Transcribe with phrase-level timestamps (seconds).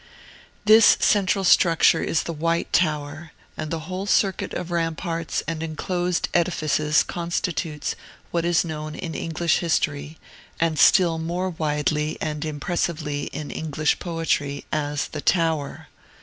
[0.65, 6.27] This central structure is the White Tower, and the whole circuit of ramparts and enclosed
[6.33, 7.93] edifices constitutes
[8.31, 10.17] what is known in English history,
[10.59, 15.87] and still more widely and impressively in English poetry, as the Tower.